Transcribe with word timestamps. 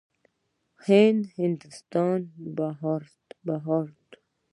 هند، 0.85 1.21
هندوستان، 1.39 2.21
بهارت. 3.45 4.07